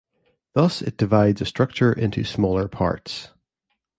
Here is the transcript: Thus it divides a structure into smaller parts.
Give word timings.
Thus 0.53 0.81
it 0.81 0.97
divides 0.97 1.41
a 1.41 1.45
structure 1.45 1.93
into 1.93 2.23
smaller 2.23 2.67
parts. 2.67 3.29